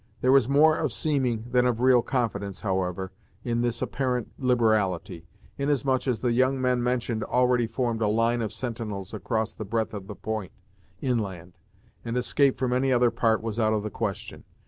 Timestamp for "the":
6.21-6.31, 9.53-9.63, 10.07-10.15, 13.83-13.91